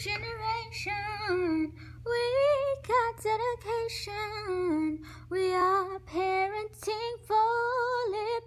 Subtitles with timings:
[0.00, 1.72] generation.
[2.06, 2.22] We
[2.88, 5.04] got dedication.
[5.28, 7.36] We are parenting for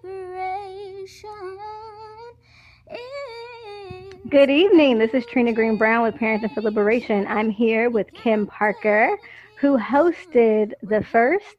[0.02, 1.60] liberation.
[4.30, 4.98] Good evening.
[4.98, 7.28] This is Trina Greene Brown with Parenting for Liberation.
[7.28, 9.16] I'm here with Kim Parker,
[9.60, 11.58] who hosted the first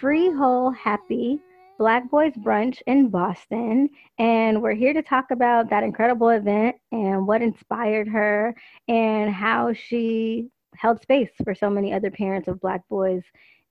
[0.00, 1.38] Free Whole Happy
[1.78, 3.88] Black Boys Brunch in Boston.
[4.18, 8.54] And we're here to talk about that incredible event and what inspired her
[8.88, 13.22] and how she held space for so many other parents of Black boys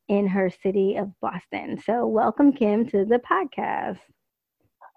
[0.07, 1.81] in her city of Boston.
[1.83, 3.99] So, welcome, Kim, to the podcast.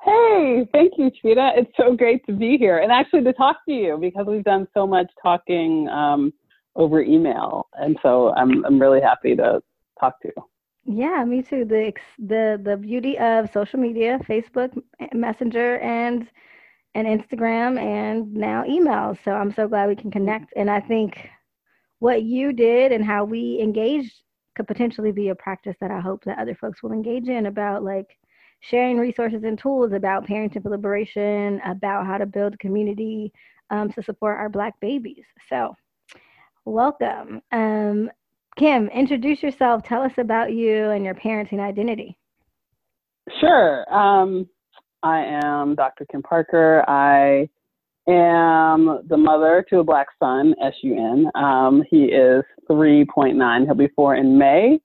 [0.05, 1.53] Hey, thank you, Trina.
[1.57, 4.69] It's so great to be here and actually to talk to you because we've done
[4.73, 6.33] so much talking um,
[6.77, 7.69] over email.
[7.75, 9.61] And so I'm, I'm really happy to
[9.99, 10.45] talk to you.
[10.89, 11.65] Yeah, me too.
[11.67, 14.73] The the the beauty of social media, Facebook,
[15.13, 16.29] Messenger, and
[16.95, 19.17] and Instagram, and now email.
[19.25, 20.53] So I'm so glad we can connect.
[20.57, 21.29] And I think
[21.99, 24.15] what you did and how we engaged
[24.57, 27.85] could potentially be a practice that I hope that other folks will engage in about
[27.85, 28.19] like
[28.61, 33.33] sharing resources and tools about parenting for liberation, about how to build community
[33.71, 35.27] um, to support our Black babies.
[35.51, 35.77] So,
[36.65, 37.43] welcome.
[37.53, 38.11] Um,
[38.59, 39.85] Kim, introduce yourself.
[39.85, 42.19] Tell us about you and your parenting identity.
[43.41, 43.87] Sure.
[43.95, 44.49] Um,
[45.03, 46.05] I am Dr.
[46.11, 46.85] Kim Parker.
[46.89, 47.49] I
[48.09, 51.31] am the mother to a black son, S-U-N.
[51.37, 53.65] Um, he is 3.9.
[53.65, 54.81] He'll be four in May.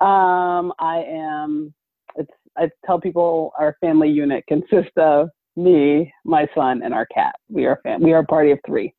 [0.00, 1.72] Um, I am,
[2.16, 7.36] it's, I tell people our family unit consists of me, my son, and our cat.
[7.48, 8.92] We are fam- we are a party of three.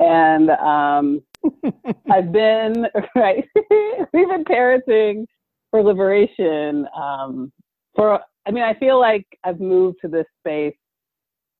[0.00, 1.22] And um,
[2.10, 3.44] I've been right.
[4.12, 5.26] We've been parenting
[5.70, 6.86] for liberation.
[6.96, 7.52] Um,
[7.94, 10.74] for I mean, I feel like I've moved to this space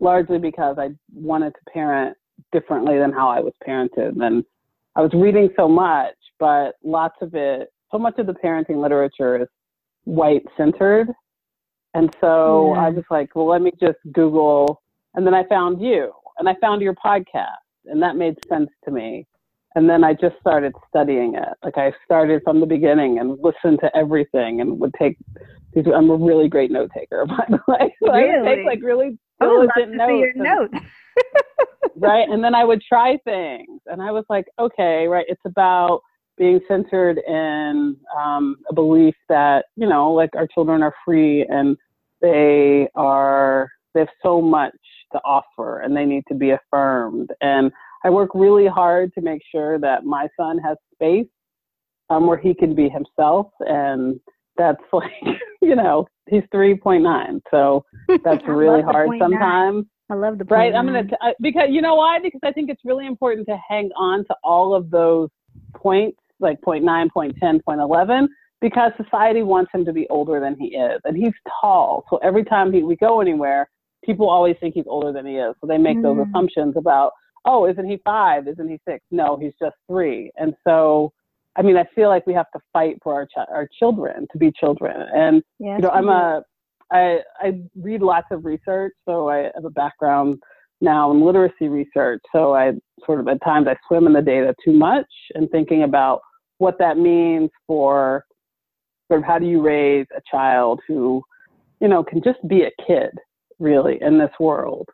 [0.00, 2.16] largely because I wanted to parent
[2.52, 4.42] differently than how I was parented, and
[4.96, 9.42] I was reading so much, but lots of it, so much of the parenting literature
[9.42, 9.48] is
[10.04, 11.08] white centered,
[11.92, 12.86] and so yeah.
[12.86, 14.80] I was like, well, let me just Google,
[15.14, 18.90] and then I found you, and I found your podcast, and that made sense to
[18.90, 19.26] me
[19.74, 21.48] and then I just started studying it.
[21.62, 25.16] Like I started from the beginning and listened to everything and would take
[25.72, 25.84] these.
[25.94, 27.94] I'm a really great note taker, by the way.
[28.02, 28.30] So really?
[28.30, 30.32] I would take like really diligent notes.
[30.34, 30.74] Notes.
[31.96, 35.26] right, and then I would try things, and I was like, okay, right.
[35.28, 36.00] It's about
[36.36, 41.76] being centered in um, a belief that you know, like our children are free and
[42.20, 44.74] they are they have so much
[45.12, 47.72] to offer and they need to be affirmed and
[48.02, 51.26] I work really hard to make sure that my son has space
[52.08, 53.48] um, where he can be himself.
[53.60, 54.18] And
[54.56, 55.10] that's like,
[55.60, 57.40] you know, he's 3.9.
[57.50, 57.84] So
[58.24, 59.86] that's really hard sometimes.
[60.10, 60.74] I love the right.
[60.74, 61.04] I'm gonna
[61.40, 62.18] because you know why?
[62.20, 65.28] Because I think it's really important to hang on to all of those
[65.76, 68.28] points, like point nine, point ten, point eleven,
[68.60, 72.04] because society wants him to be older than he is, and he's tall.
[72.10, 73.70] So every time he, we go anywhere,
[74.10, 75.54] people always think he's older than he is.
[75.60, 76.02] So they make mm.
[76.02, 77.12] those assumptions about
[77.44, 78.48] oh, isn't he five?
[78.48, 79.04] Isn't he six?
[79.10, 80.30] No, he's just three.
[80.36, 81.12] And so,
[81.56, 84.38] I mean, I feel like we have to fight for our ch- our children to
[84.38, 85.06] be children.
[85.14, 86.42] And yes, you know, I'm a
[86.92, 90.38] I I read lots of research, so I have a background
[90.80, 92.20] now in literacy research.
[92.34, 92.72] So I
[93.04, 96.20] sort of at times I swim in the data too much and thinking about
[96.58, 98.24] what that means for
[99.08, 101.22] sort of how do you raise a child who,
[101.80, 103.10] you know, can just be a kid
[103.60, 104.88] really in this world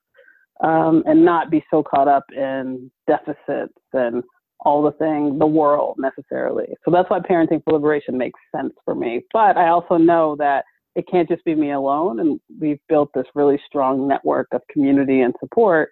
[0.62, 4.22] um, and not be so caught up in deficits and
[4.60, 6.66] all the things, the world necessarily.
[6.84, 9.22] So that's why parenting for liberation makes sense for me.
[9.32, 13.26] But I also know that it can't just be me alone, and we've built this
[13.34, 15.90] really strong network of community and support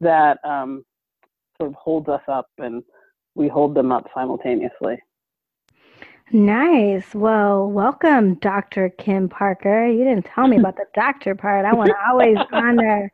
[0.00, 0.84] that um,
[1.60, 2.84] sort of holds us up, and
[3.34, 4.96] we hold them up simultaneously.
[6.32, 7.14] Nice.
[7.14, 8.88] Well, welcome, Dr.
[8.88, 9.86] Kim Parker.
[9.86, 11.64] You didn't tell me about the doctor part.
[11.64, 13.10] I want to always honor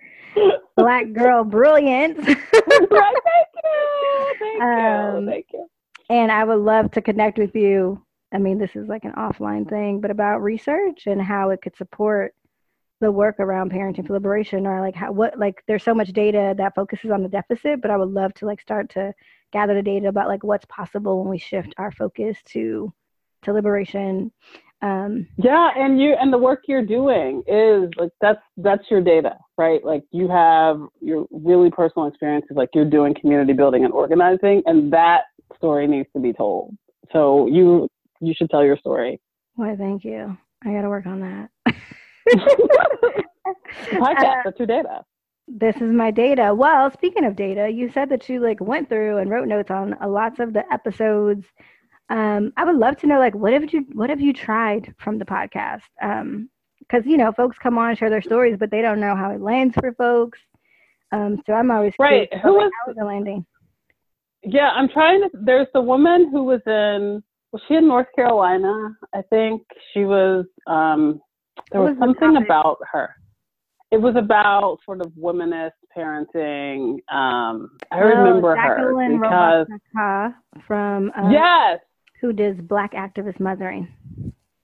[0.77, 2.19] black girl brilliance.
[2.27, 4.35] right, thank you.
[4.39, 5.31] Thank um, you.
[5.31, 5.67] Thank you.
[6.09, 8.05] And I would love to connect with you.
[8.33, 11.77] I mean, this is like an offline thing, but about research and how it could
[11.77, 12.35] support
[13.01, 16.55] the work around parenting for liberation or like how what like there's so much data
[16.57, 19.13] that focuses on the deficit, but I would love to like start to
[19.53, 22.93] gather the data about like what's possible when we shift our focus to
[23.43, 24.31] to liberation
[24.83, 29.37] um, yeah, and you and the work you're doing is like that's that's your data,
[29.59, 29.85] right?
[29.85, 34.91] Like you have your really personal experiences, like you're doing community building and organizing, and
[34.93, 35.25] that
[35.57, 36.75] story needs to be told.
[37.13, 37.89] So you
[38.21, 39.21] you should tell your story.
[39.55, 40.37] Why, thank you.
[40.65, 41.51] I got to work on that.
[43.93, 45.03] Podcast, uh, that's your data.
[45.47, 46.55] this is my data.
[46.55, 49.95] Well, speaking of data, you said that you like went through and wrote notes on
[50.01, 51.45] uh, lots of the episodes.
[52.11, 55.19] Um, I would love to know like what have you what have you tried from
[55.19, 55.83] the podcast?
[56.03, 59.15] Um, because you know folks come on and share their stories, but they don't know
[59.15, 60.39] how it lands for folks.
[61.13, 62.29] Um, so I'm always right.
[62.43, 63.47] Who was it landing?
[64.43, 65.31] Yeah, I'm trying to.
[65.33, 67.23] There's the woman who was in.
[67.53, 68.97] Was she in North Carolina?
[69.15, 70.47] I think she was.
[70.67, 71.21] Um,
[71.73, 73.15] there was, was something about her
[73.91, 76.99] it was about sort of womanist parenting.
[77.13, 80.33] Um, I oh, remember Jacqueline her because
[80.67, 81.81] from uh, yes,
[82.21, 83.89] who does Black activist mothering.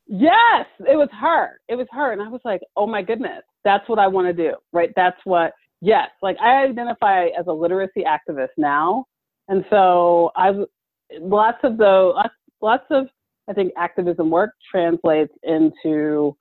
[0.06, 1.60] Yes, it was her.
[1.68, 4.32] It was her, and I was like, oh my goodness, that's what I want to
[4.32, 4.54] do.
[4.72, 4.92] Right?
[4.96, 5.52] That's what.
[5.82, 9.04] Yes, like I identify as a literacy activist now,
[9.48, 10.64] and so I've
[11.20, 12.28] lots of the
[12.62, 13.08] lots, of
[13.48, 16.36] I think activism work translates into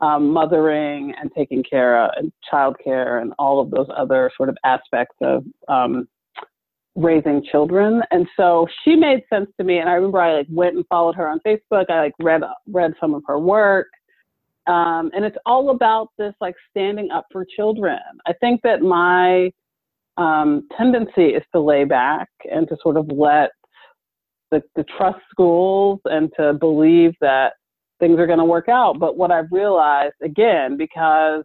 [0.00, 4.56] um, mothering and taking care of and childcare and all of those other sort of
[4.64, 6.06] aspects of um,
[6.96, 8.02] raising children.
[8.10, 9.78] And so she made sense to me.
[9.78, 11.90] And I remember I like went and followed her on Facebook.
[11.90, 13.88] I like read read some of her work.
[14.66, 17.98] Um, and it's all about this like standing up for children.
[18.26, 19.52] I think that my
[20.16, 23.50] um, tendency is to lay back and to sort of let
[24.50, 27.52] the, the trust schools and to believe that
[28.00, 28.98] things are going to work out.
[28.98, 31.44] But what I've realized, again, because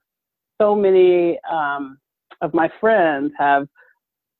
[0.60, 1.98] so many um,
[2.42, 3.68] of my friends have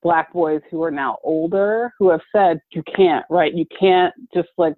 [0.02, 3.54] black boys who are now older who have said, you can't, right?
[3.54, 4.74] You can't just like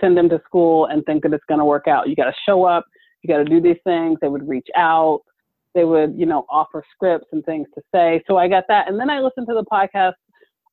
[0.00, 2.08] send them to school and think that it's going to work out.
[2.08, 2.86] You got to show up.
[3.22, 4.18] You got to do these things.
[4.20, 5.22] They would reach out.
[5.74, 8.22] They would, you know, offer scripts and things to say.
[8.26, 8.88] So I got that.
[8.88, 10.14] And then I listened to the podcast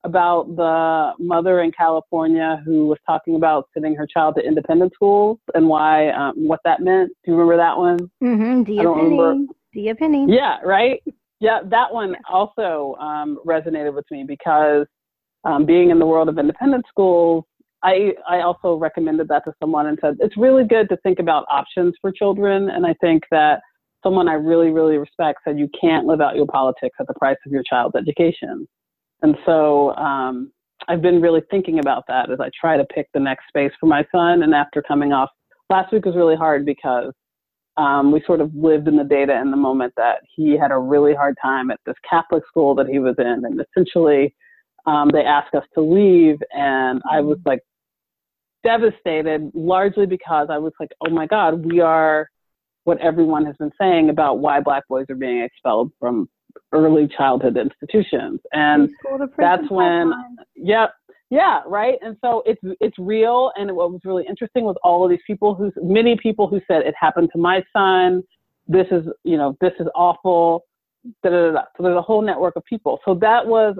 [0.03, 5.39] about the mother in California who was talking about sending her child to independent schools
[5.55, 7.09] and why, um, what that meant.
[7.25, 7.99] Do you remember that one?
[8.23, 8.63] Mm-hmm.
[8.63, 9.47] Dia Penny.
[9.73, 10.25] Dia Penny.
[10.29, 11.01] Yeah, right?
[11.39, 14.87] Yeah, that one also um, resonated with me because
[15.43, 17.43] um, being in the world of independent schools,
[17.83, 21.45] I, I also recommended that to someone and said, it's really good to think about
[21.51, 22.69] options for children.
[22.69, 23.59] And I think that
[24.01, 27.37] someone I really, really respect said, you can't live out your politics at the price
[27.45, 28.67] of your child's education.
[29.21, 30.51] And so um,
[30.87, 33.87] I've been really thinking about that as I try to pick the next space for
[33.87, 34.43] my son.
[34.43, 35.29] And after coming off,
[35.69, 37.11] last week was really hard because
[37.77, 40.77] um, we sort of lived in the data in the moment that he had a
[40.77, 43.43] really hard time at this Catholic school that he was in.
[43.45, 44.33] And essentially,
[44.85, 46.37] um, they asked us to leave.
[46.53, 47.59] And I was like
[48.63, 52.29] devastated, largely because I was like, oh my God, we are
[52.85, 56.29] what everyone has been saying about why Black boys are being expelled from
[56.71, 58.39] early childhood institutions.
[58.53, 58.89] And
[59.37, 60.13] that's when,
[60.55, 60.93] yep,
[61.35, 61.97] yeah, right.
[62.01, 63.51] And so it's it's real.
[63.57, 66.83] And what was really interesting was all of these people who, many people who said
[66.83, 68.23] it happened to my son.
[68.69, 70.63] This is, you know, this is awful.
[71.23, 72.99] Da, da, da, so there's a whole network of people.
[73.03, 73.75] So that was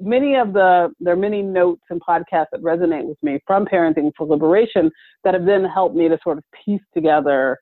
[0.00, 4.10] many of the there are many notes and podcasts that resonate with me from parenting
[4.16, 4.90] for liberation
[5.22, 7.56] that have then helped me to sort of piece together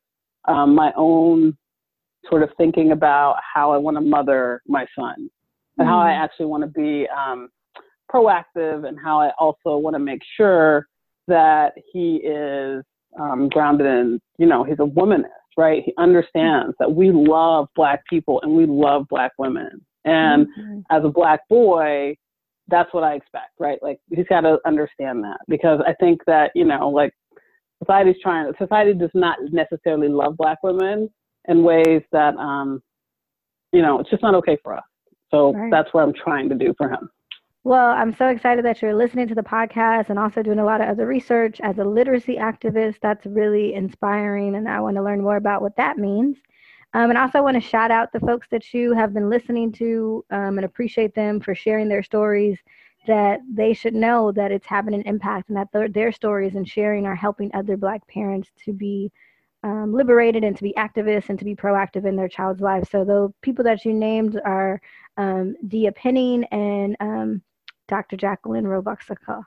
[0.47, 1.55] um, my own
[2.31, 5.29] sort of thinking about how I want to mother my son and
[5.81, 5.87] mm-hmm.
[5.87, 6.25] how I mm-hmm.
[6.25, 7.51] actually want to be um,
[8.15, 10.87] proactive and how I also want to make sure
[11.29, 12.85] that he is
[13.19, 15.83] um, grounded in, you know, he's a womanist, right?
[15.85, 19.85] He understands that we love Black people and we love Black women.
[20.05, 20.81] And mm-hmm.
[20.91, 22.17] as a Black boy,
[22.69, 23.79] that's what I expect, right?
[23.83, 27.13] Like he's got to understand that because I think that, you know, like
[27.83, 31.11] society's trying, society does not necessarily love Black women
[31.49, 32.83] in ways that um,
[33.73, 34.85] you know it's just not okay for us.
[35.31, 35.71] So right.
[35.71, 37.09] that's what I'm trying to do for him.
[37.67, 40.83] Well, I'm so excited that you're listening to the podcast and also doing a lot
[40.83, 42.97] of other research as a literacy activist.
[43.01, 46.37] That's really inspiring, and I want to learn more about what that means.
[46.93, 50.25] Um, and also want to shout out the folks that you have been listening to
[50.31, 52.59] um, and appreciate them for sharing their stories.
[53.07, 56.69] That they should know that it's having an impact and that their, their stories and
[56.69, 59.11] sharing are helping other Black parents to be
[59.63, 62.91] um, liberated and to be activists and to be proactive in their child's life.
[62.91, 64.83] So the people that you named are
[65.17, 67.43] um, Dia Penning and um,
[67.89, 68.17] Dr.
[68.17, 69.45] Jacqueline Roebuck Sakho.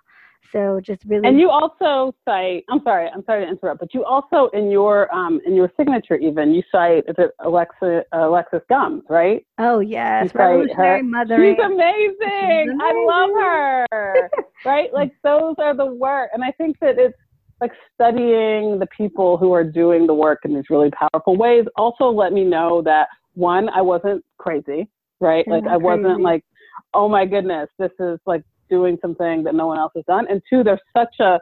[0.52, 1.28] So just really.
[1.28, 2.64] And you also cite.
[2.70, 3.10] I'm sorry.
[3.10, 6.64] I'm sorry to interrupt, but you also in your um, in your signature even you
[6.72, 9.46] cite is it Alexa Alexis Gumbs, right?
[9.58, 11.56] Oh yes, revolutionary mothering.
[11.56, 12.16] She's amazing.
[12.22, 12.78] She's amazing.
[12.82, 14.30] I love her.
[14.66, 17.18] right, like those are the work, and I think that it's
[17.60, 22.06] like studying the people who are doing the work in these really powerful ways also
[22.06, 24.90] let me know that one, I wasn't crazy,
[25.20, 25.48] right?
[25.48, 26.44] like I wasn't like,
[26.94, 30.26] oh my goodness, this is like doing something that no one else has done.
[30.30, 31.40] And two, there's such a,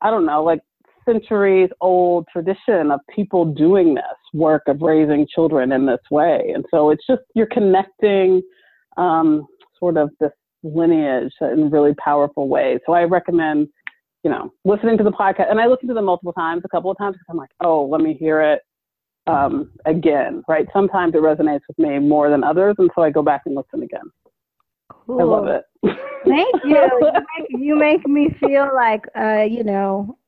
[0.00, 0.60] I don't know, like
[1.06, 4.04] centuries old tradition of people doing this
[4.34, 6.52] work of raising children in this way.
[6.54, 8.42] And so it's just, you're connecting
[8.96, 9.46] um,
[9.78, 10.32] sort of this
[10.62, 12.80] lineage in really powerful ways.
[12.84, 13.68] So I recommend,
[14.22, 15.50] you know, listening to the podcast.
[15.50, 17.86] And I listen to them multiple times, a couple of times, because I'm like, oh,
[17.86, 18.60] let me hear it
[19.28, 20.66] um, again, right?
[20.72, 23.82] Sometimes it resonates with me more than others, and so I go back and listen
[23.82, 24.10] again.
[24.90, 25.20] Cool.
[25.20, 25.64] I love it.
[26.26, 26.76] Thank you.
[26.76, 30.18] You make, you make, me feel like, uh, you know,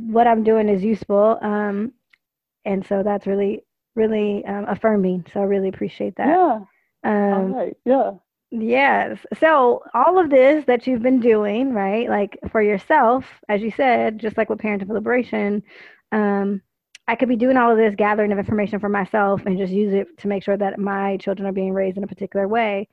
[0.00, 1.38] what I'm doing is useful.
[1.40, 1.92] Um,
[2.64, 5.24] and so that's really, really um, affirming.
[5.32, 6.28] So I really appreciate that.
[6.28, 6.60] Yeah.
[7.04, 7.76] Um, all right.
[7.84, 8.10] Yeah.
[8.50, 9.18] Yes.
[9.38, 12.08] So all of this that you've been doing, right?
[12.08, 15.62] Like for yourself, as you said, just like with Parenting of Liberation,
[16.12, 16.62] um,
[17.08, 19.94] I could be doing all of this gathering of information for myself and just use
[19.94, 22.86] it to make sure that my children are being raised in a particular way.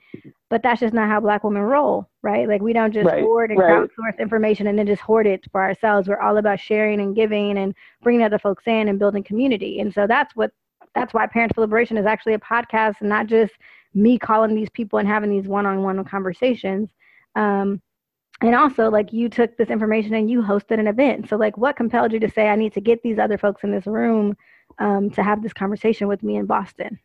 [0.49, 2.47] But that's just not how Black women roll, right?
[2.47, 3.71] Like we don't just right, hoard and right.
[3.71, 6.07] crowdsource information and then just hoard it for ourselves.
[6.07, 9.81] We're all about sharing and giving and bringing other folks in and building community.
[9.81, 10.51] And so that's what
[10.93, 13.53] that's why Parents for Liberation is actually a podcast and not just
[13.93, 16.89] me calling these people and having these one-on-one conversations.
[17.35, 17.81] Um,
[18.41, 21.29] and also like you took this information and you hosted an event.
[21.29, 23.71] So like what compelled you to say i need to get these other folks in
[23.71, 24.35] this room
[24.79, 26.99] um, to have this conversation with me in boston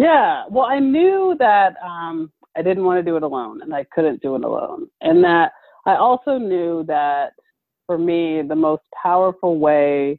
[0.00, 0.44] yeah.
[0.48, 4.22] Well i knew that um, i didn't want to do it alone and i couldn't
[4.22, 4.88] do it alone.
[5.02, 5.52] And that
[5.86, 7.34] i also knew that
[7.86, 10.18] for me the most powerful way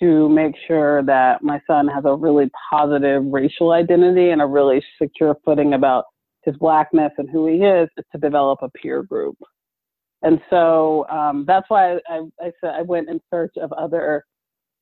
[0.00, 4.84] to make sure that my son has a really positive racial identity and a really
[5.00, 6.04] secure footing about
[6.46, 9.36] his blackness and who he is, is to develop a peer group.
[10.22, 14.24] And so um, that's why I, I, said I went in search of other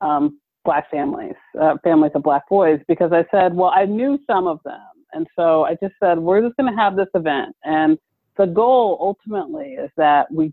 [0.00, 4.46] um, black families, uh, families of black boys, because I said, well, I knew some
[4.46, 4.80] of them.
[5.12, 7.54] And so I just said, we're just going to have this event.
[7.64, 7.98] And
[8.36, 10.52] the goal ultimately is that we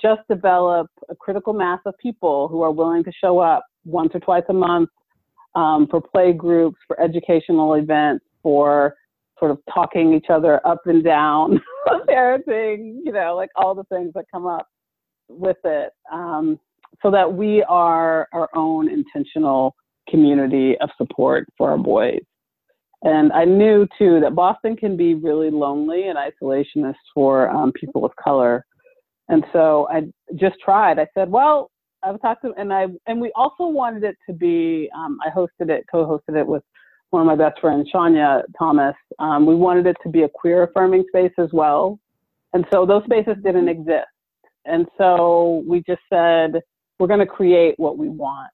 [0.00, 4.20] just develop a critical mass of people who are willing to show up once or
[4.20, 4.88] twice a month
[5.54, 8.94] um, for play groups, for educational events, for
[9.40, 11.60] sort of talking each other up and down
[12.08, 14.68] parenting, you know, like all the things that come up
[15.28, 16.60] with it, um,
[17.02, 19.74] so that we are our own intentional
[20.08, 22.20] community of support for our boys.
[23.02, 28.04] And I knew too that Boston can be really lonely and isolationist for um, people
[28.04, 28.66] of color.
[29.28, 30.02] And so I
[30.36, 30.98] just tried.
[30.98, 31.70] I said, well,
[32.02, 35.70] I've talked to, and I, and we also wanted it to be, um, I hosted
[35.70, 36.62] it, co-hosted it with
[37.10, 40.62] one of my best friends, Shanya Thomas, um, we wanted it to be a queer
[40.62, 41.98] affirming space as well.
[42.52, 44.06] And so those spaces didn't exist.
[44.64, 46.60] And so we just said,
[46.98, 48.52] we're going to create what we want.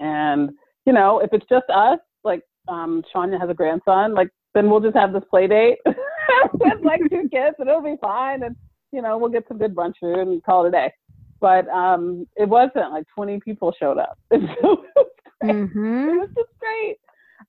[0.00, 0.50] And,
[0.86, 4.80] you know, if it's just us, like um, Shanya has a grandson, like then we'll
[4.80, 5.78] just have this play date
[6.54, 8.42] with like two kids and it'll be fine.
[8.42, 8.56] And,
[8.92, 10.92] you know, we'll get some good brunch food and call it a day.
[11.40, 14.18] But um, it wasn't like 20 people showed up.
[14.30, 15.06] And so it was,
[15.44, 16.08] mm-hmm.
[16.08, 16.96] it was just great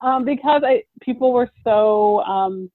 [0.02, 2.72] um, because I, people were so um,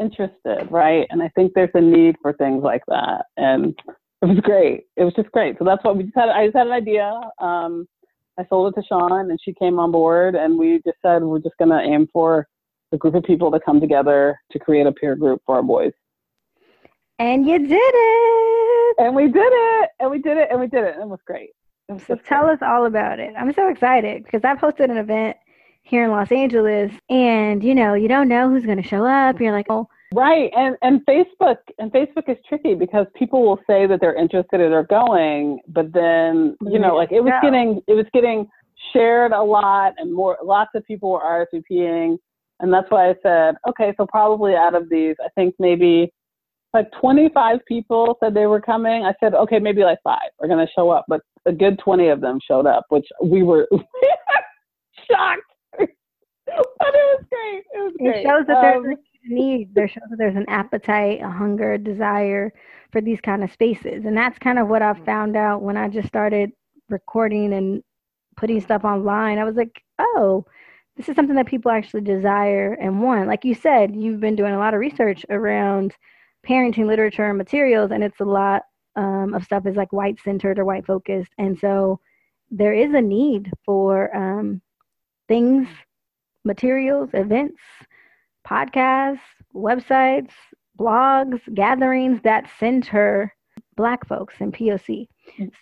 [0.00, 1.06] interested, right?
[1.10, 3.26] And I think there's a need for things like that.
[3.36, 3.78] And
[4.22, 4.84] it was great.
[4.96, 5.58] It was just great.
[5.58, 6.28] So that's what we just had.
[6.28, 7.20] I just had an idea.
[7.38, 7.86] Um,
[8.38, 11.38] I sold it to Sean, and she came on board, and we just said we're
[11.38, 12.46] just going to aim for
[12.92, 15.92] a group of people to come together to create a peer group for our boys.
[17.18, 18.96] And you did it.
[18.98, 19.90] And we did it.
[20.00, 20.48] And we did it.
[20.50, 20.94] And we did it.
[20.94, 21.50] And it was great.
[21.88, 22.54] It was so tell great.
[22.54, 23.34] us all about it.
[23.38, 25.36] I'm so excited because I've hosted an event
[25.82, 29.40] here in Los Angeles and you know, you don't know who's going to show up.
[29.40, 33.86] You're like, "Oh, Right, and and Facebook and Facebook is tricky because people will say
[33.86, 37.94] that they're interested or they're going, but then you know, like it was getting it
[37.94, 38.46] was getting
[38.92, 42.18] shared a lot, and more lots of people were RSVPing,
[42.60, 46.12] and that's why I said, okay, so probably out of these, I think maybe
[46.74, 49.04] like 25 people said they were coming.
[49.04, 52.08] I said, okay, maybe like five are going to show up, but a good 20
[52.08, 53.68] of them showed up, which we were
[55.10, 55.51] shocked
[56.58, 57.64] it was great.
[57.72, 58.16] It was great.
[58.16, 59.74] It shows that there's um, a need.
[59.74, 62.52] There shows that there's an appetite, a hunger, a desire
[62.90, 65.88] for these kind of spaces, and that's kind of what I found out when I
[65.88, 66.52] just started
[66.88, 67.82] recording and
[68.36, 69.38] putting stuff online.
[69.38, 70.44] I was like, oh,
[70.96, 73.28] this is something that people actually desire and want.
[73.28, 75.94] Like you said, you've been doing a lot of research around
[76.46, 78.62] parenting literature and materials, and it's a lot
[78.96, 82.00] um, of stuff is like white centered or white focused, and so
[82.50, 84.60] there is a need for um,
[85.28, 85.66] things
[86.44, 87.60] materials, events,
[88.46, 89.20] podcasts,
[89.54, 90.32] websites,
[90.78, 93.32] blogs, gatherings that center
[93.76, 95.08] Black folks and POC.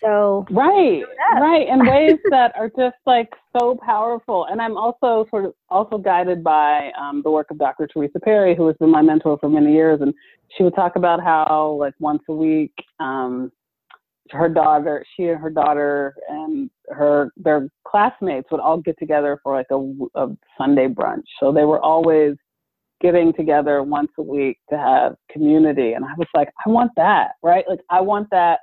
[0.01, 1.03] So right,
[1.39, 4.45] right, in ways that are just like so powerful.
[4.45, 7.87] And I'm also sort of also guided by um, the work of Dr.
[7.87, 10.13] Theresa Perry, who has been my mentor for many years, and
[10.57, 13.51] she would talk about how like once a week um,
[14.31, 19.55] her daughter, she and her daughter and her their classmates would all get together for
[19.55, 19.77] like a,
[20.15, 21.23] a Sunday brunch.
[21.39, 22.35] So they were always
[23.01, 25.93] getting together once a week to have community.
[25.93, 27.65] And I was like, I want that, right?
[27.67, 28.59] Like I want that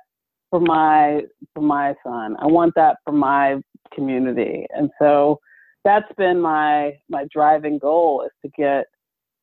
[0.49, 1.21] for my
[1.53, 2.35] for my son.
[2.39, 3.61] I want that for my
[3.93, 4.65] community.
[4.75, 5.39] And so
[5.85, 8.85] that's been my my driving goal is to get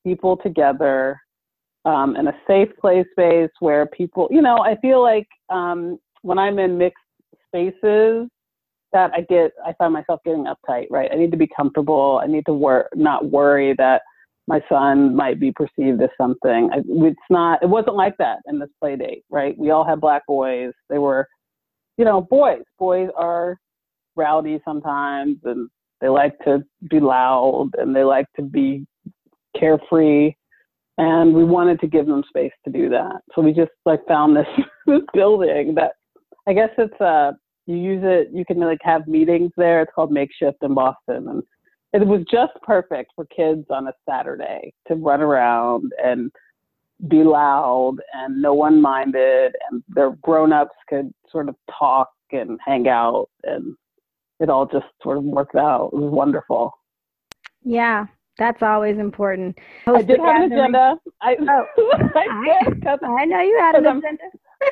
[0.04, 1.20] people together
[1.84, 6.38] um, in a safe play space where people, you know, I feel like um, when
[6.38, 7.02] I'm in mixed
[7.48, 8.28] spaces,
[8.92, 11.10] that I get, I find myself getting uptight, right?
[11.12, 12.20] I need to be comfortable.
[12.22, 14.02] I need to work, not worry that
[14.48, 16.70] my son might be perceived as something.
[16.72, 19.56] I, it's not, it wasn't like that in this play date, right?
[19.58, 20.72] We all had black boys.
[20.88, 21.26] They were,
[21.98, 22.62] you know, boys.
[22.78, 23.58] Boys are
[24.14, 25.68] rowdy sometimes and
[26.00, 28.86] they like to be loud and they like to be
[29.58, 30.32] carefree.
[30.98, 33.20] And we wanted to give them space to do that.
[33.34, 34.46] So we just like found this,
[34.86, 35.92] this building that
[36.46, 37.32] I guess it's, uh,
[37.66, 39.82] you use it, you can like have meetings there.
[39.82, 41.28] It's called Makeshift in Boston.
[41.28, 41.42] And
[41.92, 46.30] it was just perfect for kids on a Saturday to run around and
[47.08, 52.88] be loud and no one minded and their grown-ups could sort of talk and hang
[52.88, 53.74] out and
[54.40, 55.90] it all just sort of worked out.
[55.92, 56.72] It was wonderful.
[57.64, 58.06] Yeah,
[58.38, 59.58] that's always important.
[59.86, 60.96] I did have an agenda.
[61.22, 64.24] I, oh, I, did, I know you had an agenda.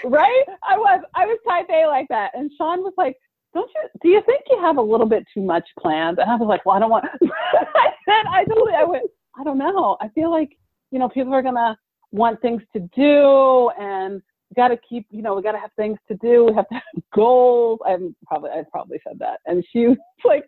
[0.04, 0.44] Right?
[0.68, 2.30] I was I was type A like that.
[2.34, 3.16] And Sean was like,
[3.52, 6.34] don't you do you think you have a little bit too much planned and i
[6.34, 9.96] was like well i don't want i said i totally i went i don't know.
[10.00, 10.56] I feel like
[10.90, 11.76] you know people are gonna
[12.12, 14.22] want things to do and
[14.56, 16.44] got to keep you know we got to have things to do.
[16.44, 17.80] We have to have goals.
[17.86, 19.40] I'm probably i probably said that.
[19.46, 20.44] And she was like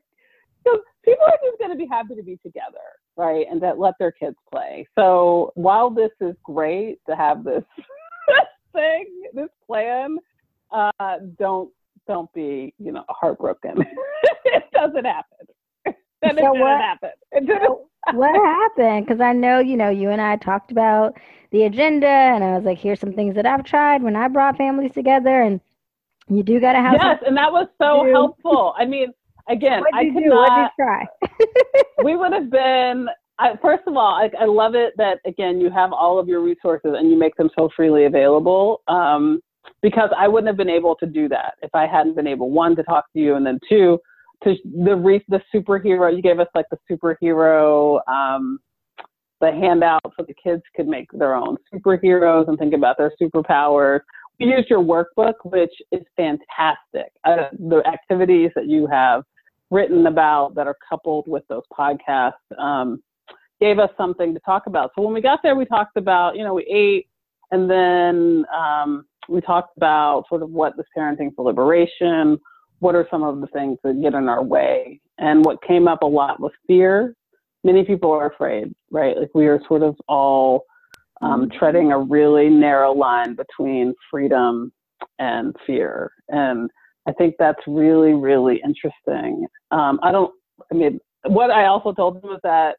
[1.05, 2.79] people are just to be happy to be together
[3.17, 4.87] right and that let their kids play.
[4.97, 7.63] So while this is great to have this
[8.77, 10.19] thing this plan
[10.71, 11.71] uh, don't
[12.07, 13.85] don't be, you know, heartbroken.
[14.45, 15.47] it doesn't happen.
[16.23, 17.11] Then so what, happen.
[18.13, 19.07] What happened?
[19.07, 21.17] Because I know, you know, you and I talked about
[21.51, 24.57] the agenda, and I was like, here's some things that I've tried when I brought
[24.57, 25.61] families together, and
[26.29, 26.95] you do got to have.
[27.01, 28.13] Yes, and that was so do.
[28.13, 28.75] helpful.
[28.79, 29.13] I mean,
[29.49, 30.27] again, I could?
[30.27, 31.07] Not, what did try?
[32.05, 33.09] we would have been.
[33.39, 36.41] I, first of all, I, I, love it that again you have all of your
[36.41, 38.83] resources and you make them so freely available.
[38.89, 39.41] Um,
[39.83, 42.77] because I wouldn't have been able to do that if I hadn't been able one
[42.77, 43.99] to talk to you and then two
[44.45, 48.59] to the re- the superhero you gave us like the superhero um,
[49.41, 54.01] the handout so the kids could make their own superheroes and think about their superpowers.
[54.41, 57.13] We used your workbook, which is fantastic.
[57.25, 59.25] Uh, the activities that you have
[59.71, 63.03] written about that are coupled with those podcasts um,
[63.61, 64.91] gave us something to talk about.
[64.95, 67.09] So when we got there, we talked about, you know, we ate
[67.51, 72.39] and then um, we talked about sort of what is parenting for liberation,
[72.81, 75.01] what are some of the things that get in our way.
[75.19, 77.15] And what came up a lot was fear.
[77.65, 79.17] Many people are afraid, right?
[79.17, 80.65] Like we are sort of all
[81.23, 81.59] um, mm-hmm.
[81.59, 84.73] treading a really narrow line between freedom
[85.19, 86.11] and fear.
[86.29, 86.71] And
[87.09, 89.47] I think that's really, really interesting.
[89.71, 90.33] Um, I don't,
[90.71, 92.77] I mean, what I also told them was that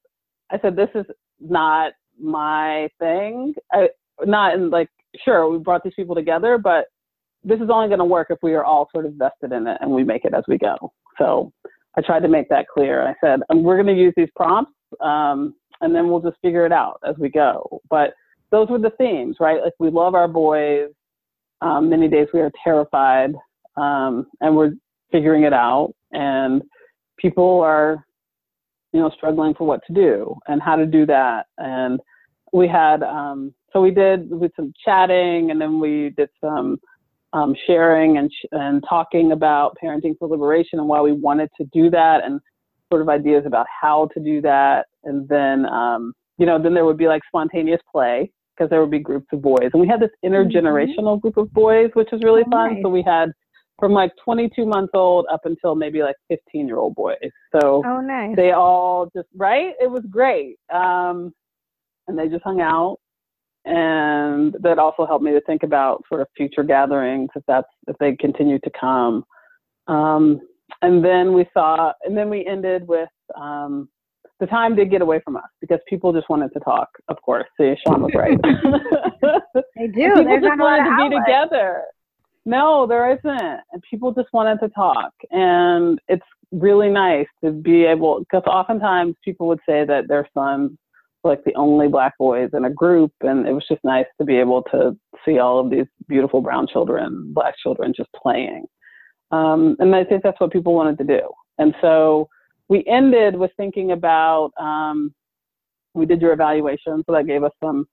[0.52, 1.06] I said, this is
[1.40, 3.54] not my thing.
[3.72, 3.90] I,
[4.26, 4.90] not in like
[5.24, 6.86] sure, we brought these people together, but
[7.44, 9.78] this is only going to work if we are all sort of vested in it
[9.82, 10.92] and we make it as we go.
[11.18, 11.52] So
[11.98, 13.08] I tried to make that clear.
[13.08, 16.66] I said, um, we're going to use these prompts um, and then we'll just figure
[16.66, 17.82] it out as we go.
[17.90, 18.14] But
[18.52, 19.62] those were the themes, right?
[19.64, 20.90] Like we love our boys.
[21.62, 23.34] Um, many days we are terrified
[23.78, 24.74] um, and we're
[25.12, 25.94] figuring it out.
[26.12, 26.62] And
[27.18, 28.06] people are,
[28.94, 31.48] you know, struggling for what to do and how to do that.
[31.58, 32.00] And
[32.54, 36.80] we had um, so we did with some chatting and then we did some
[37.34, 41.66] um, sharing and, sh- and talking about parenting for liberation and why we wanted to
[41.74, 42.40] do that and
[42.92, 44.86] sort of ideas about how to do that.
[45.04, 48.92] And then, um, you know, then there would be like spontaneous play because there would
[48.92, 49.70] be groups of boys.
[49.74, 51.20] And we had this intergenerational mm-hmm.
[51.20, 52.74] group of boys, which was really oh, fun.
[52.76, 52.84] Nice.
[52.84, 53.32] So we had
[53.80, 57.18] from like 22 months old up until maybe like 15 year old boys.
[57.56, 58.36] So oh, nice.
[58.36, 59.74] they all just, right?
[59.80, 60.58] It was great.
[60.74, 61.34] Um,
[62.08, 62.98] and they just hung out
[63.68, 67.98] and that also helped me to think about sort of future gatherings if that's if
[68.00, 69.24] they continue to come
[69.88, 70.40] um,
[70.82, 73.10] and then we saw and then we ended with
[73.40, 73.90] um,
[74.40, 77.46] the time did get away from us because people just wanted to talk of course
[77.60, 78.40] see sean was right
[79.76, 81.84] they do people There's just wanted to be together
[82.48, 83.60] no there isn't.
[83.72, 85.14] And people just wanted to talk.
[85.32, 90.72] And it's really nice to be able because oftentimes people would say that their sons
[91.24, 93.12] like the only black boys in a group.
[93.22, 96.68] And it was just nice to be able to see all of these beautiful brown
[96.68, 98.66] children black children just playing.
[99.32, 101.22] Um, and i think that's what people wanted to do.
[101.58, 102.30] And so
[102.70, 105.14] we ended with thinking about um,
[105.94, 107.88] we did your evaluation, so that gave us some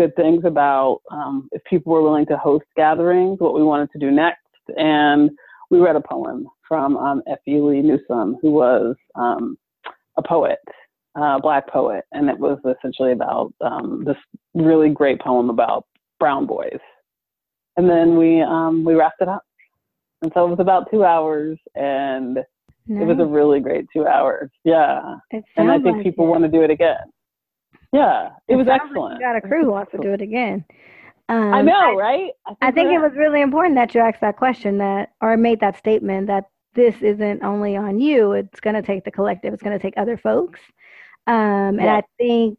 [0.00, 3.98] good things about um, if people were willing to host gatherings, what we wanted to
[3.98, 4.40] do next.
[4.78, 5.30] And
[5.68, 7.60] we read a poem from um, F.E.
[7.60, 9.58] Lee Newsom, who was um,
[10.16, 10.58] a poet,
[11.16, 14.16] a black poet, and it was essentially about um, this
[14.54, 15.84] really great poem about
[16.18, 16.78] brown boys.
[17.76, 19.42] And then we um, we wrapped it up,
[20.22, 23.02] and so it was about two hours, and nice.
[23.02, 24.50] it was a really great two hours.
[24.64, 25.16] Yeah,
[25.56, 26.30] and I think like people it.
[26.30, 26.96] want to do it again.
[27.92, 29.14] Yeah, it, it was excellent.
[29.14, 30.64] Like got a crew who wants to do it again.
[31.28, 32.30] Um, I know, I, right?
[32.44, 35.36] I think, I think it was really important that you asked that question that or
[35.36, 38.32] made that statement that this isn't only on you.
[38.32, 39.52] It's going to take the collective.
[39.52, 40.60] It's going to take other folks.
[41.26, 42.58] Um, and I think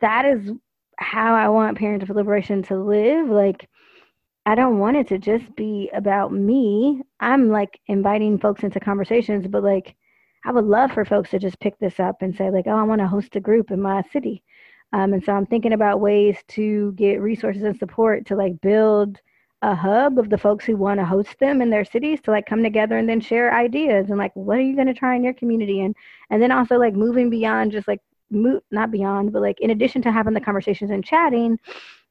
[0.00, 0.50] that is
[0.98, 3.28] how I want Parents for Liberation to live.
[3.28, 3.68] Like,
[4.46, 7.02] I don't want it to just be about me.
[7.20, 9.94] I'm like inviting folks into conversations, but like
[10.44, 12.82] I would love for folks to just pick this up and say, like, oh, I
[12.82, 14.42] want to host a group in my city.
[14.92, 19.20] Um, and so I'm thinking about ways to get resources and support to like build
[19.62, 22.46] a hub of the folks who want to host them in their cities to like
[22.46, 25.22] come together and then share ideas and like what are you going to try in
[25.22, 25.94] your community and
[26.30, 28.00] and then also like moving beyond just like
[28.30, 31.56] not beyond but like in addition to having the conversations and chatting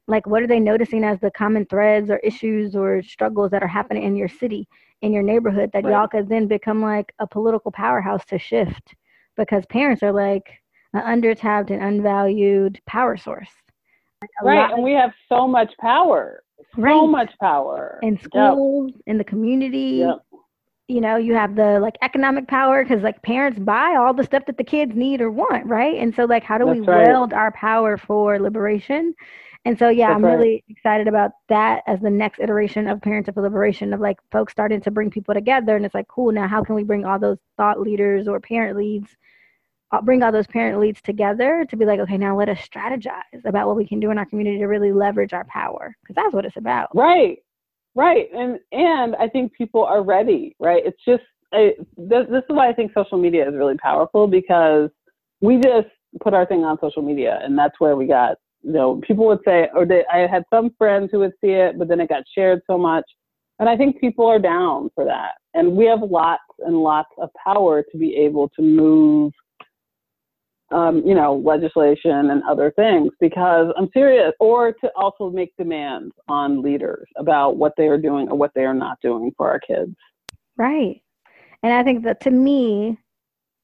[0.06, 3.68] like what are they noticing as the common threads or issues or struggles that are
[3.68, 4.66] happening in your city
[5.02, 5.92] in your neighborhood that right.
[5.92, 8.94] y'all could then become like a political powerhouse to shift
[9.36, 10.62] because parents are like
[10.94, 13.50] an undertapped and unvalued power source.
[14.22, 16.44] Like right, and we have so much power.
[16.76, 16.92] Right.
[16.92, 17.98] So much power.
[18.02, 19.02] In schools, yep.
[19.06, 20.04] in the community.
[20.06, 20.22] Yep.
[20.88, 24.44] You know, you have the like economic power because like parents buy all the stuff
[24.46, 25.96] that the kids need or want, right?
[25.96, 27.08] And so like how do That's we right.
[27.08, 29.14] wield our power for liberation?
[29.64, 30.34] And so, yeah, That's I'm right.
[30.34, 34.52] really excited about that as the next iteration of Parents for Liberation of like folks
[34.52, 35.76] starting to bring people together.
[35.76, 38.76] And it's like, cool, now how can we bring all those thought leaders or parent
[38.76, 39.16] leads,
[39.92, 43.44] uh, bring all those parent leads together to be like, okay, now let us strategize
[43.44, 45.96] about what we can do in our community to really leverage our power.
[46.02, 46.88] Because that's what it's about.
[46.94, 47.38] Right.
[47.94, 48.28] Right.
[48.34, 50.82] And, and I think people are ready, right?
[50.84, 51.22] It's just,
[51.52, 54.90] I, this, this is why I think social media is really powerful because
[55.40, 55.88] we just
[56.20, 59.40] put our thing on social media and that's where we got you know, people would
[59.44, 62.22] say, or they, I had some friends who would see it, but then it got
[62.34, 63.04] shared so much.
[63.58, 65.32] And I think people are down for that.
[65.54, 69.32] And we have lots and lots of power to be able to move,
[70.72, 76.14] um, you know, legislation and other things because I'm serious, or to also make demands
[76.28, 79.60] on leaders about what they are doing or what they are not doing for our
[79.60, 79.94] kids.
[80.56, 81.02] Right.
[81.62, 82.98] And I think that to me,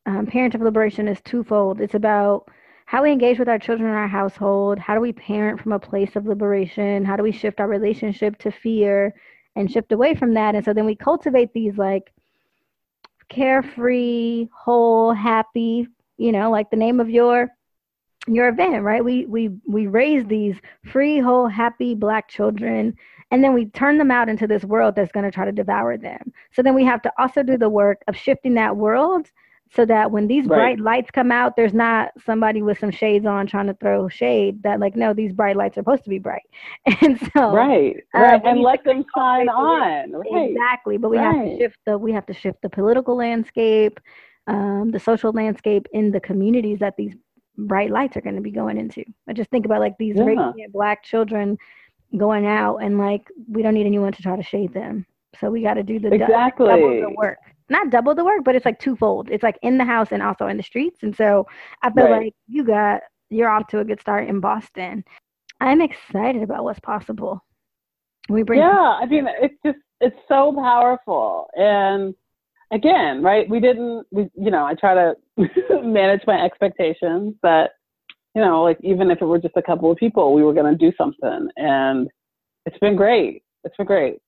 [0.07, 1.81] um, Parent of Liberation is twofold.
[1.81, 2.49] It's about
[2.89, 5.79] how we engage with our children in our household, how do we parent from a
[5.79, 9.15] place of liberation, how do we shift our relationship to fear
[9.57, 10.55] and shift away from that.
[10.55, 12.11] And so then we cultivate these like
[13.29, 17.51] carefree, whole, happy, you know, like the name of your
[18.27, 19.05] your event, right?
[19.05, 22.97] We we we raise these free, whole, happy black children
[23.31, 25.99] and then we turn them out into this world that's going to try to devour
[25.99, 26.33] them.
[26.53, 29.31] So then we have to also do the work of shifting that world
[29.75, 30.57] so that when these right.
[30.57, 34.63] bright lights come out, there's not somebody with some shades on trying to throw shade.
[34.63, 36.47] That like, no, these bright lights are supposed to be bright,
[37.01, 40.13] and so right, uh, right, and let them shine on.
[40.13, 40.51] Right.
[40.51, 41.35] Exactly, but we right.
[41.35, 44.01] have to shift the we have to shift the political landscape,
[44.47, 47.15] um, the social landscape in the communities that these
[47.57, 49.05] bright lights are going to be going into.
[49.29, 50.25] I just think about like these yeah.
[50.25, 51.59] radiant black children
[52.17, 55.05] going out, and like we don't need anyone to try to shade them.
[55.39, 58.55] So we got to do the exactly double the work not double the work, but
[58.55, 59.29] it's like twofold.
[59.31, 61.03] It's like in the house and also in the streets.
[61.03, 61.47] And so
[61.83, 62.25] I feel right.
[62.25, 65.05] like you got you're off to a good start in Boston.
[65.61, 67.45] I'm excited about what's possible.
[68.29, 71.49] We bring Yeah, I mean it's just it's so powerful.
[71.55, 72.15] And
[72.71, 75.15] again, right, we didn't we you know, I try to
[75.83, 77.73] manage my expectations that,
[78.35, 80.77] you know, like even if it were just a couple of people, we were gonna
[80.77, 81.49] do something.
[81.57, 82.09] And
[82.67, 83.43] it's been great.
[83.65, 84.21] It's been great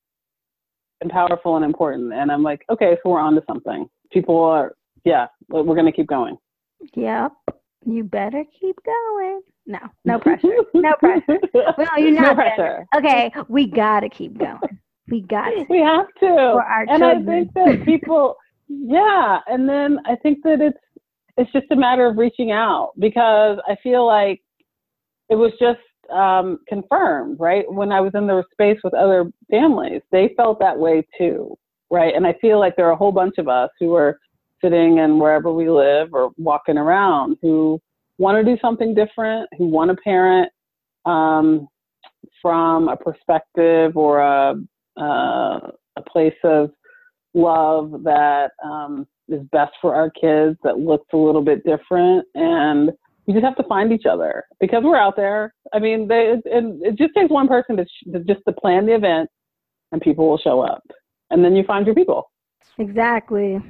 [1.01, 2.13] and powerful and important.
[2.13, 3.89] And I'm like, okay, so we're on to something.
[4.13, 6.37] People are, yeah, we're going to keep going.
[6.95, 7.33] Yep.
[7.87, 9.41] You better keep going.
[9.67, 10.49] No, no pressure.
[10.75, 11.39] No pressure.
[11.55, 12.23] well, you're not.
[12.23, 12.87] No pressure.
[12.97, 14.79] Okay, we got to keep going.
[15.09, 15.67] We got to.
[15.69, 16.21] We have to.
[16.21, 17.29] For our and children.
[17.29, 18.37] I think that people,
[18.69, 19.39] yeah.
[19.47, 20.79] And then I think that it's,
[21.37, 24.43] it's just a matter of reaching out because I feel like
[25.31, 25.79] it was just
[26.11, 27.70] um, confirmed, right?
[27.70, 31.57] When I was in the space with other families, they felt that way too,
[31.90, 32.14] right?
[32.14, 34.18] And I feel like there are a whole bunch of us who are
[34.62, 37.81] sitting and wherever we live or walking around who
[38.18, 40.51] want to do something different, who want to parent
[41.07, 41.66] um,
[42.42, 44.55] from a perspective or a,
[45.01, 46.70] uh, a place of
[47.33, 52.90] love that um, is best for our kids that looks a little bit different and
[53.31, 55.55] you just have to find each other because we're out there.
[55.73, 58.95] I mean, they, it, it just takes one person to, to just to plan the
[58.95, 59.31] event,
[59.93, 60.83] and people will show up,
[61.31, 62.29] and then you find your people.
[62.79, 63.61] Exactly.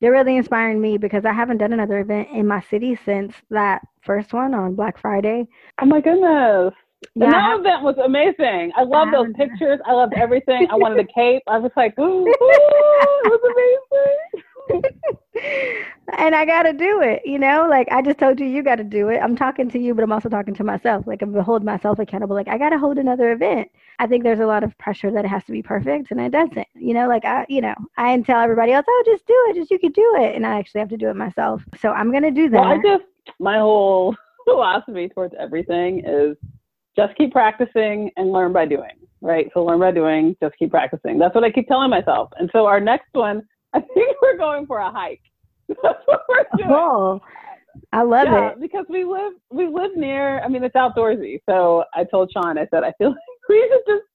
[0.00, 3.82] You're really inspiring me because I haven't done another event in my city since that
[4.02, 5.46] first one on Black Friday.
[5.82, 6.72] Oh my goodness.
[7.14, 8.72] Yeah, that event was amazing.
[8.76, 9.78] I love those pictures.
[9.86, 10.68] I loved everything.
[10.70, 11.42] I wanted a cape.
[11.46, 14.44] I was like, ooh, ooh it was amazing.
[16.18, 17.66] and I got to do it, you know?
[17.68, 19.18] Like I just told you, you got to do it.
[19.18, 21.06] I'm talking to you, but I'm also talking to myself.
[21.06, 22.34] Like I'm hold myself accountable.
[22.34, 23.68] Like I got to hold another event.
[23.98, 26.32] I think there's a lot of pressure that it has to be perfect, and it
[26.32, 26.66] doesn't.
[26.74, 29.70] You know, like I, you know, I tell everybody else, oh, just do it, just
[29.70, 31.62] you could do it, and I actually have to do it myself.
[31.80, 32.60] So I'm gonna do that.
[32.60, 33.04] Well, I just,
[33.38, 36.36] my whole philosophy towards everything is
[36.96, 39.50] just keep practicing and learn by doing, right?
[39.52, 41.18] So learn by doing, just keep practicing.
[41.18, 42.30] That's what I keep telling myself.
[42.38, 43.42] And so our next one,
[43.76, 45.22] I think we're going for a hike.
[45.68, 46.68] That's what we're doing.
[46.68, 47.20] Cool.
[47.92, 48.60] I love yeah, it.
[48.60, 50.40] because we live we live near.
[50.40, 51.40] I mean, it's outdoorsy.
[51.48, 54.06] So I told Sean, I said, I feel like we should just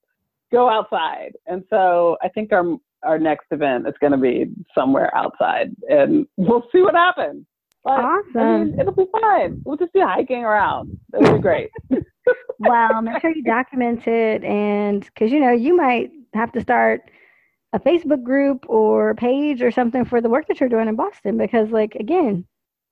[0.51, 1.33] go outside.
[1.47, 2.63] And so I think our
[3.03, 4.45] our next event is going to be
[4.75, 7.45] somewhere outside, and we'll see what happens.
[7.83, 8.69] But, I Awesome.
[8.69, 9.61] mean, it'll be fine.
[9.65, 10.99] We'll just be hiking around.
[11.15, 11.71] It'll be great.
[12.59, 17.09] well, make sure you document it, and because you know you might have to start
[17.73, 21.37] a Facebook group or page or something for the work that you're doing in Boston.
[21.37, 22.45] Because, like, again,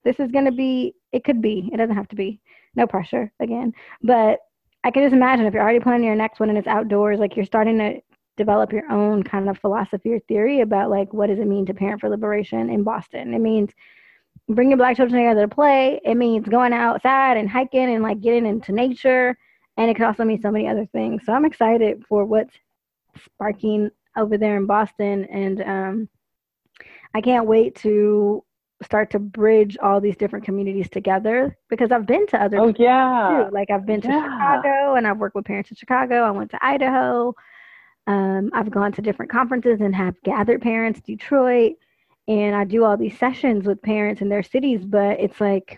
[0.03, 0.95] this is going to be.
[1.11, 1.69] It could be.
[1.73, 2.39] It doesn't have to be.
[2.75, 3.31] No pressure.
[3.39, 4.39] Again, but
[4.83, 7.35] I can just imagine if you're already planning your next one and it's outdoors, like
[7.35, 7.99] you're starting to
[8.37, 11.73] develop your own kind of philosophy or theory about like what does it mean to
[11.73, 13.33] parent for liberation in Boston.
[13.33, 13.71] It means
[14.47, 15.99] bringing black children together to play.
[16.05, 19.37] It means going outside and hiking and like getting into nature.
[19.75, 21.23] And it could also mean so many other things.
[21.25, 22.53] So I'm excited for what's
[23.25, 25.25] sparking over there in Boston.
[25.25, 26.09] And um,
[27.13, 28.43] I can't wait to
[28.81, 33.45] start to bridge all these different communities together because I've been to other oh yeah.
[33.49, 33.53] too.
[33.53, 34.23] Like I've been to Yeah.
[34.23, 36.23] Chicago and I've worked with parents in Chicago.
[36.23, 37.35] I went to Idaho.
[38.07, 41.73] Um, I've gone to different conferences and have gathered parents, Detroit,
[42.27, 44.85] and I do all these sessions with parents in their cities.
[44.85, 45.77] But it's like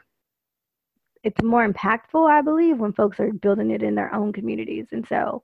[1.23, 4.87] it's more impactful, I believe, when folks are building it in their own communities.
[4.91, 5.43] And so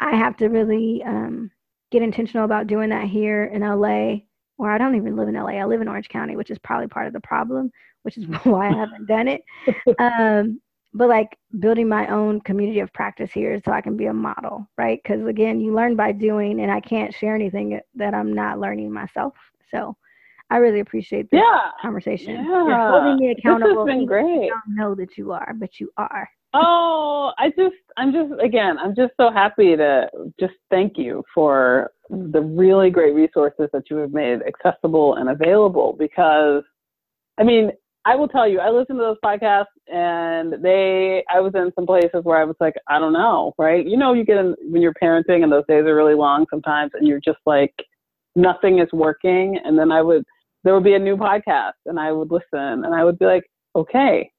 [0.00, 1.50] I have to really um,
[1.90, 4.16] get intentional about doing that here in LA.
[4.58, 5.52] Or I don't even live in LA.
[5.58, 7.70] I live in Orange County, which is probably part of the problem,
[8.02, 9.42] which is why I haven't done it
[9.98, 10.60] um,
[10.94, 14.66] but like building my own community of practice here so I can be a model,
[14.78, 14.98] right?
[15.02, 18.90] Because again, you learn by doing, and I can't share anything that I'm not learning
[18.92, 19.34] myself.
[19.70, 19.94] So
[20.48, 21.70] I really appreciate this Yeah.
[21.82, 22.44] conversation.
[22.46, 22.66] Yeah.
[22.66, 23.84] You're holding me This accountable.
[23.84, 24.44] has been great.
[24.44, 26.28] I don't know that you are, but you are.
[26.54, 30.08] Oh, I just, I'm just, again, I'm just so happy to
[30.40, 35.96] just thank you for the really great resources that you have made accessible and available
[35.98, 36.62] because,
[37.38, 37.72] I mean,
[38.06, 41.86] I will tell you, I listened to those podcasts and they, I was in some
[41.86, 43.84] places where I was like, I don't know, right?
[43.84, 46.92] You know, you get in when you're parenting and those days are really long sometimes
[46.94, 47.74] and you're just like,
[48.36, 49.58] nothing is working.
[49.64, 50.24] And then I would,
[50.62, 53.44] there would be a new podcast and I would listen and I would be like,
[53.74, 54.30] okay,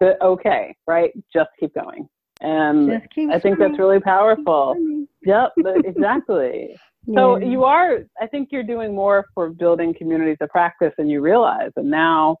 [0.00, 1.10] the- okay, right?
[1.32, 2.08] Just keep going.
[2.40, 2.92] And.
[3.32, 4.76] I think that's really powerful.
[5.24, 5.52] Yep,
[5.84, 6.76] exactly.
[7.14, 7.46] So Yeah.
[7.46, 11.70] you are, I think you're doing more for building communities of practice than you realize.
[11.76, 12.36] And now,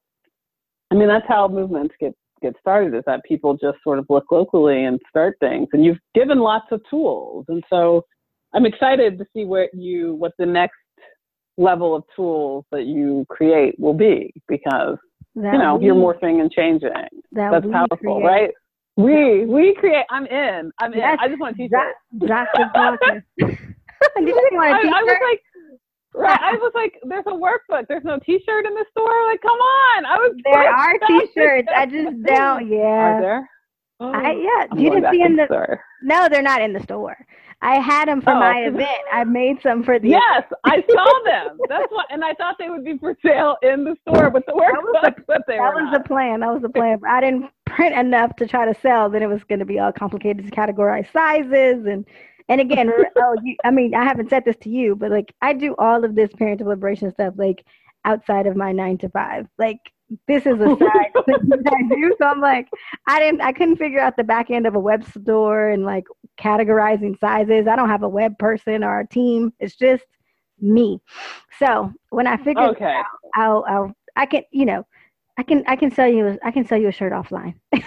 [0.90, 4.26] I mean, that's how movements get, get started is that people just sort of look
[4.30, 5.68] locally and start things.
[5.72, 7.46] And you've given lots of tools.
[7.48, 8.04] And so
[8.54, 10.76] I'm excited to see what you, what the next
[11.56, 14.96] level of tools that you create will be because,
[15.42, 16.90] That you know, we- you're morphing and changing.
[16.90, 18.24] that That's powerful, create.
[18.24, 18.50] right?
[18.96, 20.98] We, we create, I'm in, I'm in.
[20.98, 23.22] Yes, I just want to teach That, that's the process.
[23.38, 23.48] Did
[24.28, 24.88] you say you want I?
[24.88, 25.42] I was like,
[26.14, 26.40] right.
[26.42, 27.86] I was like, there's a workbook.
[27.88, 29.26] There's no T-shirt in the store.
[29.28, 30.04] Like, come on.
[30.04, 30.34] I was.
[30.44, 31.68] there so are t-shirts.
[31.74, 32.68] I just don't.
[32.68, 32.78] Yeah.
[32.78, 33.50] Are there?
[34.00, 34.66] Oh, I, yeah.
[34.72, 35.80] I'm you see in the the store.
[36.02, 37.16] No, they're not in the store.
[37.60, 38.38] I had them for Oh.
[38.38, 38.88] my event.
[39.12, 41.58] I made some for the Yes, I saw them.
[41.68, 44.54] That's what, and I thought they would be for sale in the store, but the
[44.54, 46.40] work was the- That was the plan.
[46.40, 47.00] That was the plan.
[47.08, 49.10] I didn't print enough to try to sell.
[49.10, 52.06] Then it was going to be all complicated to categorize sizes and
[52.50, 55.52] and again, oh, you, I mean, I haven't said this to you, but like I
[55.52, 57.62] do all of this parent liberation stuff like
[58.06, 59.46] outside of my nine to five.
[59.58, 59.80] Like
[60.26, 62.14] this is a side thing I do.
[62.18, 62.68] So I'm like,
[63.06, 66.04] I didn't, I couldn't figure out the back end of a web store and like
[66.40, 67.66] categorizing sizes.
[67.66, 69.52] I don't have a web person or a team.
[69.60, 70.04] It's just
[70.60, 71.00] me.
[71.58, 73.00] So when I figure Okay.
[73.34, 74.86] I'll, I'll, I can, you know,
[75.38, 77.54] I can, I can sell you, I can sell you a shirt offline.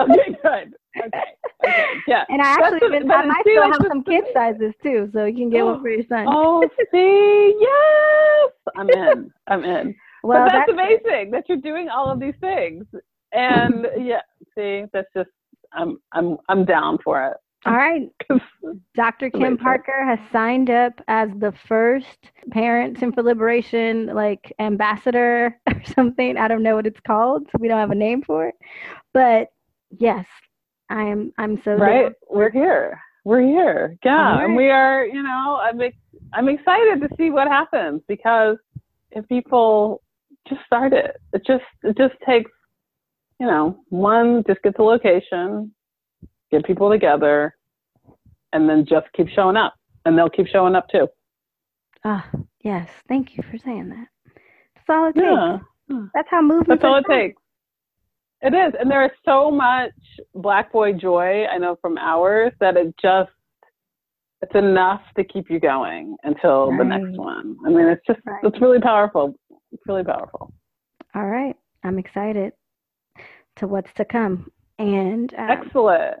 [0.00, 0.74] Okay, good.
[0.98, 1.20] Okay.
[1.64, 1.86] Okay.
[2.06, 2.24] Yeah.
[2.28, 5.50] And I actually, been, I might still have some kid sizes too, so you can
[5.50, 6.26] get one for your son.
[6.28, 9.32] Oh, see, yes, I'm in.
[9.48, 9.94] I'm in.
[10.22, 12.84] Well, but that's, that's, amazing that you're doing all of these things.
[13.32, 14.20] And yeah,
[14.56, 15.30] see, that's just
[15.72, 17.36] I'm I'm I'm down for it.
[17.64, 18.08] All right.
[18.96, 19.30] Dr.
[19.30, 19.56] Kim.
[19.56, 22.06] Parker has signed up as the first
[22.50, 26.36] Parents and for Liberation like ambassador or something.
[26.36, 27.44] I don't know what it's called.
[27.46, 28.54] So we don't have a name for it.
[29.12, 29.52] But
[29.98, 30.26] yes,
[30.90, 32.02] I am I'm so right?
[32.02, 32.14] down.
[32.28, 33.00] We're here.
[33.24, 33.96] We're here.
[34.04, 35.06] Yeah, All and we are.
[35.06, 35.80] You know, I'm
[36.32, 38.56] I'm excited to see what happens because
[39.12, 40.02] if people
[40.48, 42.50] just start it, it just it just takes
[43.40, 45.72] you know one just get the location,
[46.50, 47.56] get people together,
[48.52, 49.74] and then just keep showing up,
[50.04, 51.08] and they'll keep showing up too.
[52.04, 52.28] Ah,
[52.64, 52.88] yes.
[53.08, 54.08] Thank you for saying that.
[54.74, 55.24] That's all it takes.
[55.24, 55.58] Yeah,
[56.14, 57.18] That's how movements that's all it done.
[57.18, 57.42] takes.
[58.44, 59.92] It is, and there is so much
[60.34, 63.30] black boy joy I know from ours that it just
[64.40, 67.56] it's enough to keep you going until the next one.
[67.64, 68.40] I mean, it's just Right.
[68.42, 69.36] it's really powerful.
[69.72, 70.52] It's really powerful.
[71.14, 71.56] All right.
[71.84, 72.52] I'm excited
[73.56, 74.50] to what's to come.
[74.78, 76.14] And um, Excellent.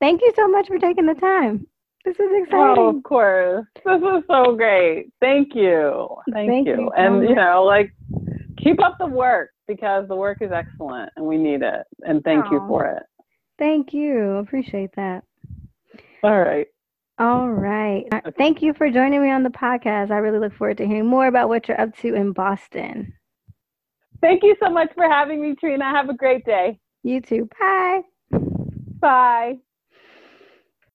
[0.00, 1.66] thank you so much for taking the time.
[2.04, 2.84] This is Oh, exciting.
[2.96, 3.66] of course.
[3.74, 5.10] This was so great.
[5.20, 6.08] Thank you.
[6.32, 6.74] Thank, Thank you.
[6.74, 7.92] you so and you know, like
[8.56, 11.84] keep up the work because the work is excellent and we need it.
[12.06, 13.02] And thank you for it.
[13.58, 14.36] Thank you.
[14.36, 15.24] Appreciate that.
[16.22, 16.66] All right.
[17.18, 18.04] All right.
[18.12, 20.10] Uh, Thank you for joining me on the podcast.
[20.10, 23.12] I really look forward to hearing more about what you're up to in Boston.
[24.20, 25.84] Thank you so much for having me, Trina.
[25.84, 26.78] Have a great day.
[27.02, 27.48] You too.
[27.58, 28.02] Bye.
[29.00, 29.58] Bye.